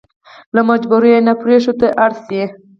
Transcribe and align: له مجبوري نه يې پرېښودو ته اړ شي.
له 0.55 0.61
مجبوري 0.69 1.11
نه 1.27 1.33
يې 1.35 1.39
پرېښودو 1.41 1.77
ته 1.79 1.87
اړ 2.03 2.11
شي. 2.27 2.43